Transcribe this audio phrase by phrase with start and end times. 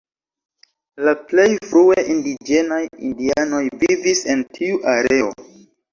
[1.07, 5.29] La plej frue indiĝenaj indianoj vivis en tiu areo.